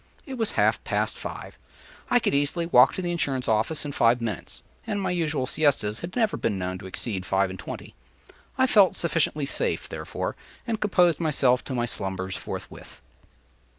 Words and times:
It 0.25 0.33
was 0.33 0.53
half 0.53 0.83
past 0.83 1.15
five; 1.15 1.59
I 2.09 2.17
could 2.17 2.33
easily 2.33 2.65
walk 2.65 2.95
to 2.95 3.03
the 3.03 3.11
insurance 3.11 3.47
office 3.47 3.85
in 3.85 3.91
five 3.91 4.19
minutes; 4.19 4.63
and 4.87 4.99
my 4.99 5.11
usual 5.11 5.45
siestas 5.45 5.99
had 5.99 6.15
never 6.15 6.37
been 6.37 6.57
known 6.57 6.79
to 6.79 6.87
exceed 6.87 7.23
five 7.23 7.51
and 7.51 7.59
twenty. 7.59 7.93
I 8.57 8.65
felt 8.65 8.95
sufficiently 8.95 9.45
safe, 9.45 9.87
therefore, 9.87 10.35
and 10.65 10.81
composed 10.81 11.19
myself 11.19 11.63
to 11.65 11.75
my 11.75 11.85
slumbers 11.85 12.35
forthwith. 12.35 12.99